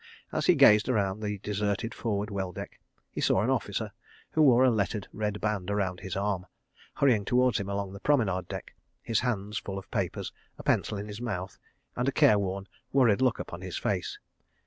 As 0.31 0.47
he 0.47 0.55
gazed 0.55 0.89
around 0.89 1.19
the 1.19 1.37
deserted 1.37 1.93
forward 1.93 2.31
well 2.31 2.51
deck, 2.51 2.79
he 3.11 3.21
saw 3.21 3.43
an 3.43 3.51
officer, 3.51 3.91
who 4.31 4.41
wore 4.41 4.63
a 4.63 4.71
lettered 4.71 5.07
red 5.13 5.39
band 5.39 5.69
round 5.69 5.99
his 5.99 6.15
arm, 6.15 6.47
hurrying 6.95 7.23
towards 7.23 7.59
him 7.59 7.69
along 7.69 7.93
the 7.93 7.99
promenade 7.99 8.47
deck, 8.47 8.73
his 9.03 9.19
hands 9.19 9.59
full 9.59 9.77
of 9.77 9.91
papers, 9.91 10.33
a 10.57 10.63
pencil 10.63 10.97
in 10.97 11.07
his 11.07 11.21
mouth, 11.21 11.59
and 11.95 12.07
a 12.07 12.11
careworn, 12.11 12.67
worried 12.91 13.21
look 13.21 13.37
upon 13.37 13.61
his 13.61 13.77
face. 13.77 14.17